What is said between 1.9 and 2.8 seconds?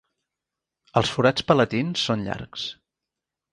són llargs.